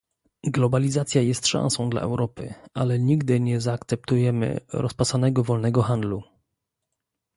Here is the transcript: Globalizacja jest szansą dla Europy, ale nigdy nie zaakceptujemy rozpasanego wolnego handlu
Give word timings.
Globalizacja 0.47 1.21
jest 1.21 1.47
szansą 1.47 1.89
dla 1.89 2.01
Europy, 2.01 2.53
ale 2.73 2.99
nigdy 2.99 3.39
nie 3.39 3.61
zaakceptujemy 3.61 4.59
rozpasanego 4.73 5.43
wolnego 5.43 5.81
handlu 5.81 6.23